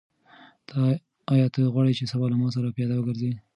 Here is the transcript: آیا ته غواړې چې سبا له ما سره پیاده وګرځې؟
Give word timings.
آیا 1.33 1.47
ته 1.53 1.59
غواړې 1.73 1.93
چې 1.99 2.05
سبا 2.11 2.25
له 2.29 2.37
ما 2.41 2.47
سره 2.55 2.73
پیاده 2.75 2.95
وګرځې؟ 2.97 3.31